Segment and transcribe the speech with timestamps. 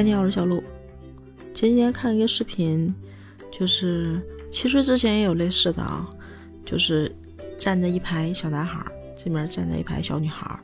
[0.00, 0.64] 嗨，你好，我是小鹿。
[1.52, 2.94] 前几天看一个视频，
[3.52, 4.18] 就是
[4.50, 6.08] 其实之前也有类似的啊，
[6.64, 7.14] 就是
[7.58, 8.82] 站着一排小男孩，
[9.14, 10.58] 这边站着一排小女孩，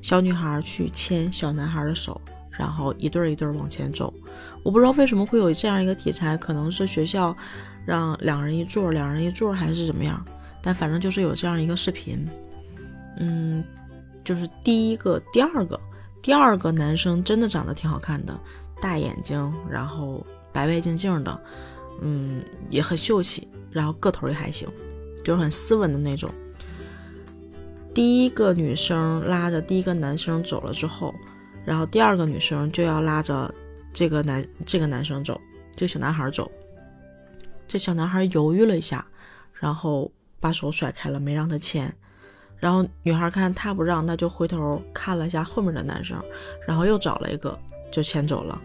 [0.00, 2.18] 小女孩去牵小男孩的手，
[2.50, 4.10] 然后一对儿一对儿往前走。
[4.62, 7.36] 我不知道为什么会有这样一个题材，可能是学校
[7.84, 10.24] 让两人一座，两人一座还是怎么样，
[10.62, 12.26] 但反正就是有这样一个视频。
[13.18, 13.62] 嗯，
[14.24, 15.78] 就是第一个、第二个。
[16.20, 18.38] 第二个男生真的长得挺好看的，
[18.80, 21.40] 大眼睛，然后白白净净的，
[22.00, 24.68] 嗯，也很秀气，然后个头也还行，
[25.24, 26.30] 就是很斯文的那种。
[27.94, 31.14] 第一个女生拉着第一个男生走了之后，
[31.64, 33.52] 然后第二个女生就要拉着
[33.92, 35.40] 这个男这个男生走，
[35.74, 36.50] 这个小男孩走。
[37.66, 39.04] 这小男孩犹豫了一下，
[39.52, 40.10] 然后
[40.40, 41.92] 把手甩开了，没让他牵。
[42.56, 46.18] 然后女孩看他不让，那就回头看了一下后面的男生，
[46.66, 47.58] 然后又找了一个
[47.90, 48.60] 就牵走了。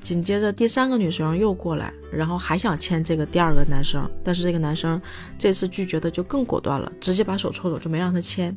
[0.00, 5.00] 紧接着第三个女生又过来，然后还想牵这个第二个男生，但是这个男生
[5.38, 8.56] 这次拒绝的就更果断了，直接把手抽走，就没让他牵。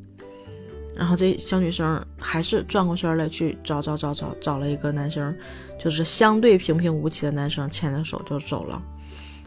[0.96, 5.38] 然后这小女生还是转过身来去找找找找找了一个男生，
[5.80, 8.82] 就是相对平平无奇的男生，牵着手就走了。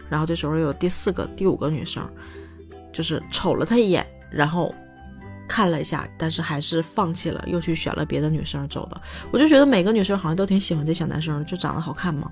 [0.09, 2.09] 然后这时候有第四个、第五个女生，
[2.93, 4.73] 就是瞅了他一眼，然后。
[5.49, 9.01] 看了一下，但是还是放弃了，又去选了别的女生走的。
[9.33, 12.31] 我就觉得每个女生好像都挺喜欢这小男生，就长得好看嘛。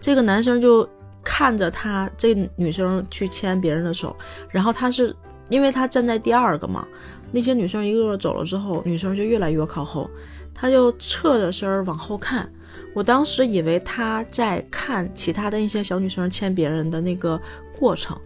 [0.00, 0.88] 这个男生就
[1.22, 4.16] 看着他这女生去牵别人的手，
[4.48, 5.14] 然后他是
[5.48, 6.86] 因为他站在第二个嘛，
[7.32, 10.08] 那些女生一个个走了之后，女生就越来越靠后，
[10.54, 12.48] 他就侧着身往后看。
[12.94, 17.38] 我当时以为他在看其他的一些小女生牵别人的那个
[17.78, 18.18] 过程。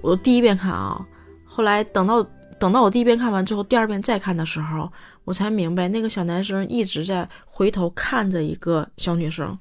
[0.00, 1.06] 我第一遍看啊。
[1.52, 2.22] 后来等到
[2.60, 4.90] 等到我第一遍看完之后，第二遍再看的时候，
[5.24, 9.58] 我才明白那个小男生一直在回头看着一个小女生。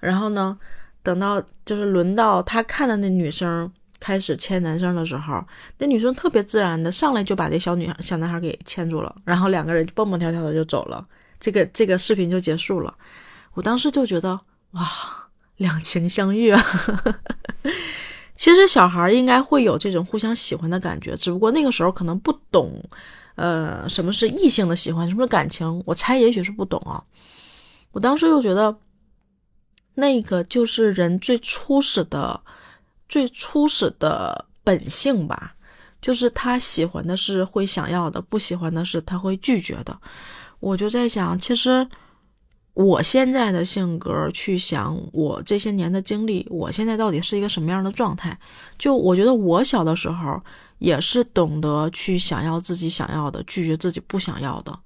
[0.00, 0.58] 然后呢，
[1.02, 3.70] 等到就是轮到他看的那女生
[4.00, 5.44] 开始牵男生的时候，
[5.78, 11.06] 那女生特别自然的上来就把这小女小男孩给牵住了，然后两个人蹦蹦跳跳的就走了。
[11.38, 12.94] 这个这个视频就结束了。
[13.52, 14.40] 我当时就觉得
[14.70, 14.82] 哇，
[15.56, 16.64] 两情相悦啊。
[18.36, 22.82] 其实小孩应该会有这种互相喜欢的感觉，只不过那个时候可能不懂，
[23.36, 25.82] 呃，什么是异性的喜欢，什么是感情。
[25.86, 27.02] 我猜也许是不懂啊。
[27.92, 28.76] 我当时就觉得，
[29.94, 32.40] 那个就是人最初始的、
[33.08, 35.54] 最初始的本性吧，
[36.02, 39.96] 就是他喜欢的是会想要的，不喜欢的是他会拒绝的。
[40.58, 41.86] 我就在想，其实。
[42.74, 48.36] 我现在的性格去想我这些年的经历，我现在到底是一个什么样的状态？
[48.76, 50.42] 就我觉得我小的时候
[50.78, 54.76] 也是懂得去想要自己想要的，拒绝自己不想要的。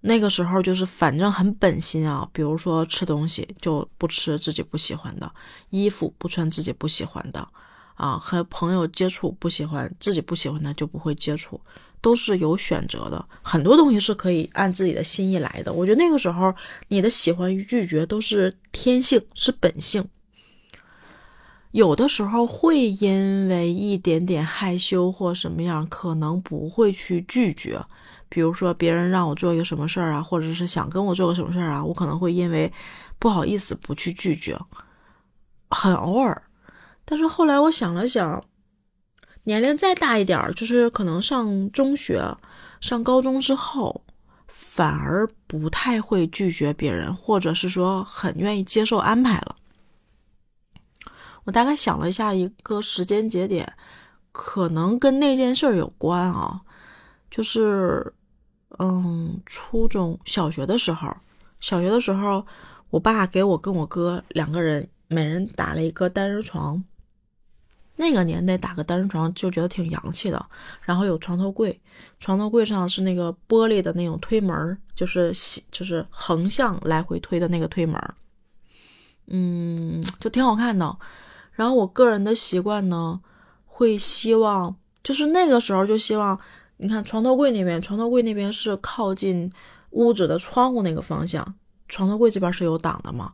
[0.00, 5.30] 那个时候就是反正很本心啊，比如说吃东西就不吃自己不喜欢的，
[5.68, 7.46] 衣服不穿自己不喜欢的，
[7.94, 11.60] 啊，和朋友接触不喜欢自己不喜欢的就不会接触。
[12.02, 15.72] 都是有选择的，很多东西是可以按自己的心意来的。
[15.72, 16.52] 我觉得那个时候，
[16.88, 20.06] 你的喜欢与拒绝都是天性，是本性。
[21.70, 27.80] 有的时候会因为一点点害羞或什么样，可能不会去拒绝。
[28.28, 32.70] 比如说别人让我做一个什么事儿啊，或者是想跟我做个什么事儿啊，我可能会因为
[33.18, 34.58] 不好意思不去拒绝，
[35.70, 36.42] 很偶尔。
[37.04, 38.44] 但是后来我想了想。
[39.44, 42.22] 年龄再大一点儿，就是可能上中学、
[42.80, 44.04] 上高中之后，
[44.46, 49.56] 反而不太会拒绝别人，或者是说很愿意接受安排了。
[51.44, 53.72] 我大概想了一下，一个时间节点，
[54.30, 56.60] 可能跟那件事儿有关啊，
[57.28, 58.14] 就是，
[58.78, 61.12] 嗯，初中小学的时候，
[61.58, 62.46] 小学的时候，
[62.90, 66.84] 我爸给我跟我哥两个人，每人打了一个单人床。
[67.96, 70.44] 那个年代打个单人床就觉得挺洋气的，
[70.82, 71.78] 然后有床头柜，
[72.18, 75.32] 床头柜上是那个玻璃的那种推门，就是
[75.70, 78.00] 就是横向来回推的那个推门，
[79.26, 80.96] 嗯，就挺好看的。
[81.52, 83.20] 然后我个人的习惯呢，
[83.66, 84.74] 会希望
[85.04, 86.38] 就是那个时候就希望，
[86.78, 89.52] 你看床头柜那边，床头柜那边是靠近
[89.90, 91.54] 屋子的窗户那个方向，
[91.88, 93.32] 床头柜这边是有挡的嘛。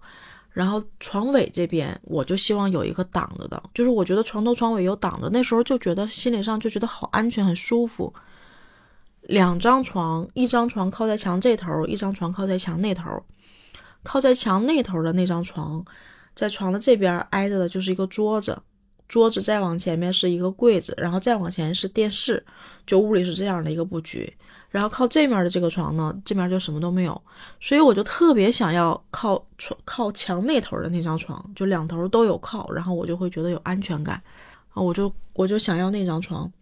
[0.58, 8.12] 然后床尾这边，我就希望有一个挡着的，就是我觉得床头床尾有挡着，那时候就觉得心理上就觉得好安全，很舒服。
[9.22, 13.05] 两张床，一张床靠在墙这头，一张床靠在墙那头。
[14.02, 15.84] 靠在墙那头的那张床，
[16.34, 18.58] 在床的这边挨着的就是一个桌子，
[19.08, 22.44] 桌子再往前面是一个柜子，然后再往前是电视，
[22.87, 24.32] 就屋里是这样的一个布局。
[24.70, 27.22] 然后靠这面的这个床呢，这面就什么都没有，
[27.58, 34.22] 所以我就特别想要靠床靠墙那头的那张床，就两头都有靠，然后我就会觉得有安全感
[34.75, 36.52] 啊，我就我就想要那张床。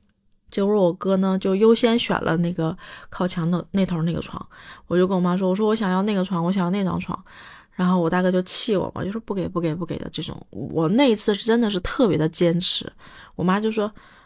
[0.49, 2.77] 结果我哥呢就优先选了那个
[3.11, 4.41] 靠墙的那头那个床，
[4.87, 7.21] 我就跟我妈说，我说我想要那个床，我想要那张床。
[7.77, 10.35] 然后我大哥就气我嘛，就说不给不给不给的这种。
[10.51, 12.91] 我那一次是真的是特别的坚持。
[13.35, 13.85] 我妈就说，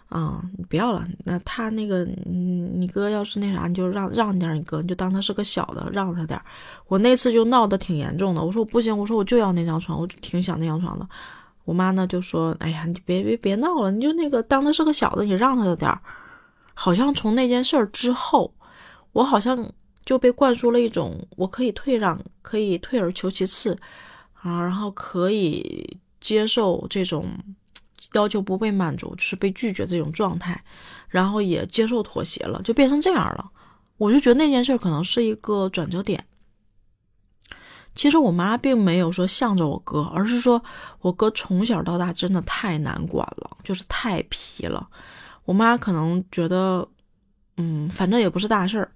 [0.09, 1.05] 啊，你不要了。
[1.25, 6.41] 那他那个，嗯，你哥要是那啥，你就让让点你哥，你就当他是个小的，让他点。
[6.87, 8.41] 我那次就闹得挺严重的。
[8.41, 11.05] 我说我不行，我说我就要那张床，我就挺想那张床的。
[11.65, 16.01] 我妈呢就说，哎呀，你别别别闹了，你就那个当他是个小的，你让他的点儿。
[16.75, 18.55] 好像从那件事儿之后，
[19.11, 19.69] 我好像。
[20.05, 23.79] 就被灌输了一种我可以退让，可以退而求其次，
[24.35, 27.27] 啊，然后可以接受这种
[28.15, 30.63] 要求不被满足，就是被拒绝这种状态，
[31.09, 33.51] 然后也接受妥协了，就变成这样了。
[33.99, 36.25] 我就觉得那件事可能是一个转折点。
[37.95, 40.63] 其实我妈并没有说向着我哥，而是说
[41.01, 44.89] 我哥从小到大真的太难管了，就是太皮了。
[45.45, 46.89] 我妈可能觉得，
[47.57, 48.93] 嗯，反正也不是大事儿。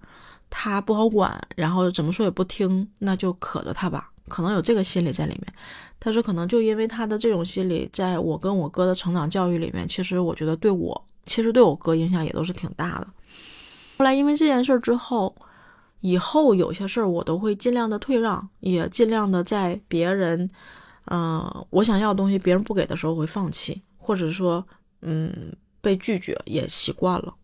[0.56, 5.52] 他不好管，然后怎么说也不听，那就可着他吧，可能有这个心理在里面。
[5.98, 13.08] 但是可能就因为他的这种心理，在我跟我哥的成长教育里面，其实我觉得对我，其实对我哥影响也都是挺大的。
[13.98, 15.34] 后来因为这件事之后，
[16.02, 20.48] 以后有些事儿我都会尽量的退让，也尽量的在别人，
[21.06, 24.64] 嗯，我想要的东西别人不给的时候会放弃，或者说，
[25.02, 27.34] 嗯，被拒绝也习惯了。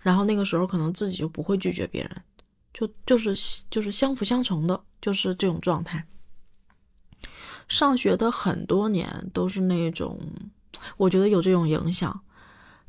[0.00, 2.22] 然后那个时候可能自己就不会拒绝别人，
[2.72, 3.34] 就就是
[3.70, 6.04] 就是相辅相成的，就是这种状态。
[7.68, 10.18] 上学的很多年都是那种，
[10.96, 12.20] 我觉得有这种影响。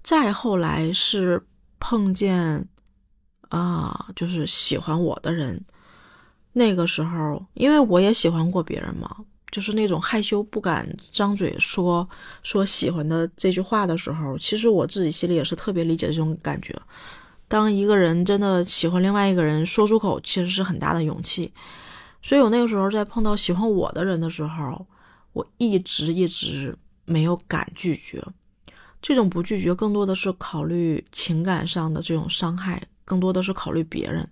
[0.01, 1.45] 再后来是
[1.79, 2.67] 碰见
[3.49, 5.63] 啊，就是喜欢我的人，
[6.53, 9.17] 那个时候因为我也喜欢过别人嘛。
[9.51, 12.07] 就是那种害羞不敢张嘴说
[12.41, 16.73] 说喜欢的这句话的时候，其实我自己心里也是特别理解这种感觉。
[17.47, 21.51] 当一个人真的喜欢另外一个人，说出口其实是很大的勇气。
[22.21, 24.87] 所以我那个时候在碰到喜欢我的人的时候，
[25.33, 26.73] 我一直一直
[27.03, 28.23] 没有敢拒绝。
[29.01, 34.25] 这种不拒绝，更多的是考虑情感上的这种伤害，更多的是考虑别人。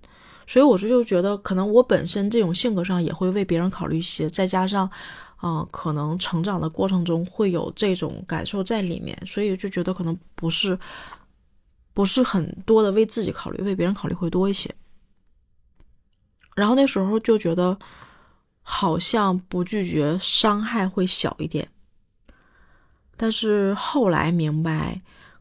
[0.50, 4.90] 所以我是就觉得，可能我本身这种性格上也会为别人考虑一些，再加上，
[5.36, 10.76] 啊，可能成长的过程中会有这种感受在里面，所以就觉得可能不是，
[11.94, 14.74] 不是很多的为自己考虑，为别人考虑会多一些。
[16.56, 17.78] 然后那时候就觉得，
[18.64, 21.70] 好像不拒绝伤害会小一点，
[23.16, 25.00] 但是后来明白。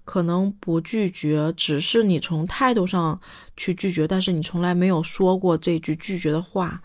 [0.08, 3.20] 可能不拒绝，只是你从态度上
[3.58, 6.80] 去拒绝，但是你从来没有说过这句拒绝的话，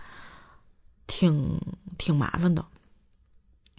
[1.07, 1.57] 挺
[1.97, 2.65] 挺麻烦的。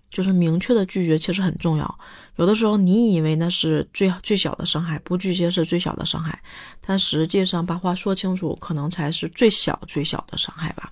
[0.08, 1.98] 就是明确的拒绝其实很重要。
[2.36, 6.40] 有的时候你以为那是最最小的伤害，不拒绝是最小的伤害，
[6.80, 10.90] 但实际上把话说清楚，可能才是最小最小的伤害吧。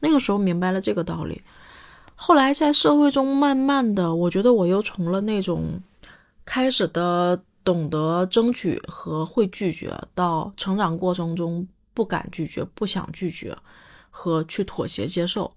[0.00, 1.42] 那个时候明白了这个道理，
[2.14, 5.82] 后来在社会中慢慢的，我觉得我又从了那种
[6.46, 7.42] 开始的。
[7.68, 13.54] 懂得争取和会拒绝，到成长过程中不敢拒绝、不想拒绝
[14.08, 15.52] 和去妥协接受，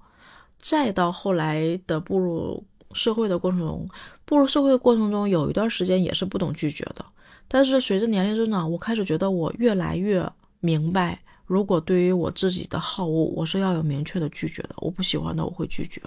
[0.59, 3.87] 再到后来的步入社会的过程中，
[4.25, 7.05] 步入社会的过程中有一段时间也是不懂拒绝的。
[7.47, 14.71] 但是随着年龄增长，我开始觉得我越来越明白，如果对于我自己的好恶，我是要有明确的拒绝的。
[14.79, 16.01] 我不喜欢的，我会拒绝。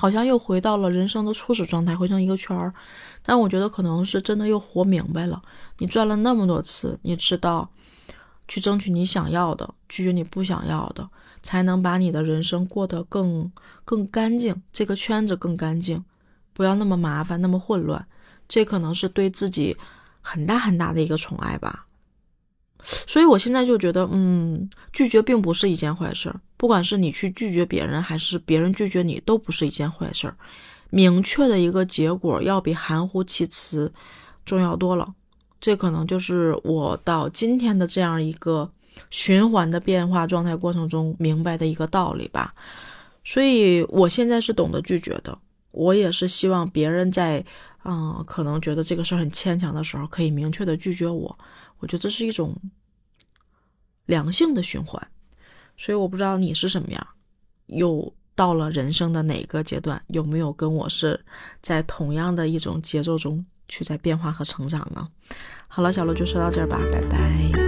[0.00, 2.72] 好像又回到了人生的初始状态，回成一个圈儿。
[3.22, 5.42] 但我觉得可能是真的又活明白了。
[5.76, 7.68] 你转了那么多次，你知道，
[8.48, 11.06] 去争取你想要的，拒绝你不想要的，
[11.42, 13.52] 才能把你的人生过得更
[13.84, 16.02] 更干净，这个圈子更干净，
[16.54, 18.06] 不要那么麻烦，那么混乱。
[18.48, 19.76] 这可能是对自己
[20.22, 21.84] 很大很大的一个宠爱吧。
[23.06, 26.40] 所以，我现在就觉得，嗯，拒绝并不是一件坏事儿。
[26.56, 30.36] 不管是你去拒绝别人，还是别人拒绝你，都不是一件坏事儿。
[30.90, 33.92] 明确的一个结果，要比含糊其辞
[34.44, 35.14] 重要多了。
[35.60, 38.70] 这可能就是我到今天的这样一个
[39.10, 42.54] 循环的变化状态过程中明白的一个道理吧。
[43.24, 45.36] 所以，我现在是懂得拒绝的。
[45.72, 47.44] 我也是希望别人在，
[47.84, 51.38] 嗯，可能觉得这个事儿很牵强的时候，可以明确的拒绝我。
[51.80, 52.56] 我觉得这是一种
[54.06, 55.04] 良性的循环，
[55.76, 57.06] 所以我不知道你是什么样，
[57.66, 61.18] 又到了人生的哪个阶段，有没有跟我是
[61.60, 65.08] 在同样的一种节奏中去在变化和成长呢？
[65.68, 67.59] 好了，小罗就说到这儿吧，拜拜。